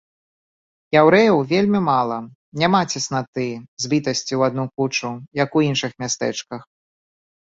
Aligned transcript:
Яўрэяў 0.99 1.37
вельмі 1.51 1.81
мала, 1.89 2.15
няма 2.61 2.81
цеснаты, 2.93 3.45
збітасці 3.85 4.27
ў 4.27 4.41
адну 4.53 4.65
кучу, 4.81 5.11
як 5.43 5.49
у 5.61 5.63
іншых 5.69 5.91
мястэчках. 6.05 6.61